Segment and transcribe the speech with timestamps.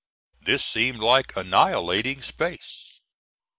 [0.41, 3.01] This seemed like annihilating space.